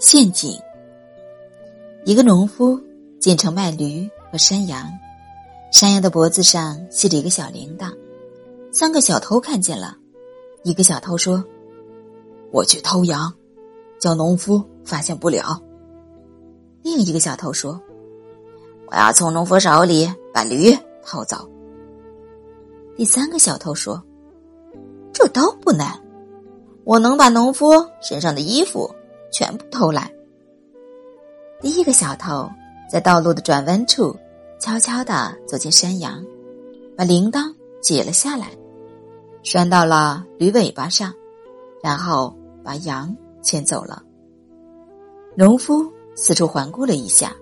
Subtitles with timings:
[0.00, 0.58] 陷阱。
[2.06, 2.80] 一个农夫
[3.20, 4.90] 进城卖驴和山羊，
[5.70, 7.92] 山羊的脖子上系着一个小铃铛。
[8.72, 9.94] 三个小偷看见了，
[10.62, 11.44] 一个小偷说
[12.50, 13.30] ：“我去偷羊，
[13.98, 15.60] 叫农夫发现不了。”
[16.82, 17.78] 另一个小偷说
[18.90, 21.46] ：“我要从农夫手里把驴偷走。”
[22.96, 24.02] 第三个小偷说
[25.12, 26.00] ：“这都不难，
[26.84, 28.90] 我能把农夫身上的衣服。”
[29.30, 30.10] 全部偷来。
[31.60, 32.48] 第一个小偷
[32.90, 34.16] 在道路的转弯处，
[34.58, 36.24] 悄悄地走进山羊，
[36.96, 38.48] 把铃铛解了下来，
[39.42, 41.12] 拴到了驴尾巴上，
[41.82, 44.02] 然后把羊牵走了。
[45.36, 47.34] 农夫四处环顾了一下，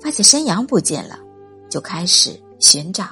[0.00, 1.18] 发现山羊不见了，
[1.68, 3.04] 就开始寻找。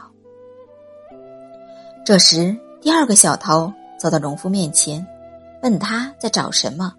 [2.07, 5.07] 这时，第二个小偷走到农夫面前，
[5.63, 6.93] 问他在找什么。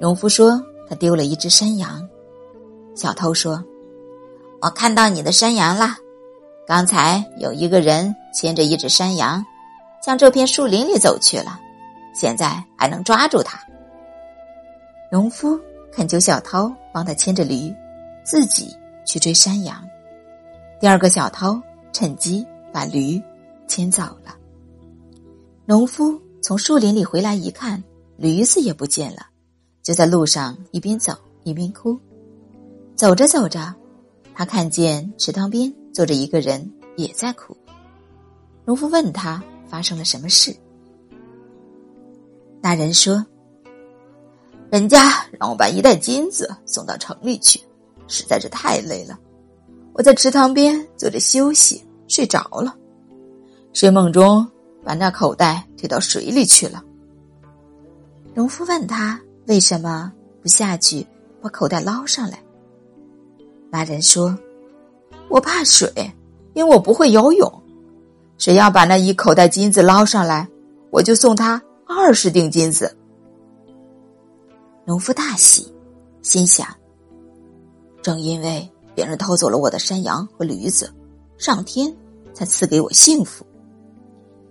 [0.00, 2.06] 农夫说：“他丢了一只山羊。”
[2.94, 3.62] 小偷说
[4.60, 5.96] ：“我看到你的山羊了。
[6.66, 9.44] 刚才有一个人牵着一只山羊，
[10.04, 11.60] 向这片树林里走去了。
[12.14, 13.58] 现在还能抓住他。”
[15.12, 15.60] 农夫
[15.92, 17.72] 恳求小偷帮他牵着驴，
[18.24, 18.74] 自己
[19.06, 19.82] 去追山羊。
[20.80, 21.60] 第二个小偷
[21.92, 23.22] 趁机把驴
[23.68, 24.34] 牵走了。
[25.66, 27.82] 农夫从树林里回来一看，
[28.16, 29.26] 驴子也不见了。
[29.84, 32.00] 就在路上一边走一边哭，
[32.96, 33.74] 走着走着，
[34.34, 37.54] 他看见池塘边坐着一个人也在哭。
[38.64, 40.56] 农夫问他发生了什么事，
[42.62, 43.22] 那人说
[44.72, 47.60] ：“人家让我把一袋金子送到城里去，
[48.08, 49.20] 实在是太累了。
[49.92, 52.74] 我在池塘边坐着休息，睡着了，
[53.74, 54.50] 睡梦中
[54.82, 56.82] 把那口袋推到水里去了。”
[58.34, 59.20] 农夫问他。
[59.46, 61.06] 为什么不下去
[61.42, 62.42] 把口袋捞上来？
[63.70, 64.38] 那人说
[65.28, 65.92] ：“我怕水，
[66.54, 67.62] 因为我不会游泳。
[68.38, 70.48] 谁要把那一口袋金子捞上来，
[70.90, 72.96] 我就送他二十锭金子。”
[74.86, 75.70] 农夫大喜，
[76.22, 76.66] 心想
[78.00, 80.90] ：“正因为别人偷走了我的山羊和驴子，
[81.36, 81.94] 上天
[82.32, 83.44] 才赐给我幸福。”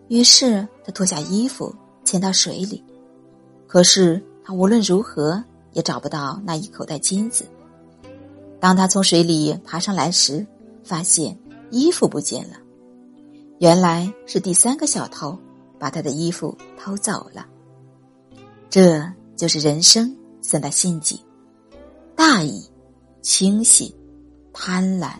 [0.07, 2.83] 于是他脱下衣服潜到水里，
[3.65, 4.23] 可是。
[4.43, 7.45] 他无论如何也找不到那一口袋金子。
[8.59, 10.45] 当他从水里爬上来时，
[10.83, 11.37] 发现
[11.69, 12.57] 衣服不见了。
[13.59, 15.37] 原来是第三个小偷
[15.79, 17.45] 把他的衣服偷走了。
[18.69, 19.03] 这
[19.35, 21.17] 就是人生三大陷阱：
[22.15, 22.63] 大意、
[23.21, 23.93] 轻信、
[24.51, 25.11] 贪婪。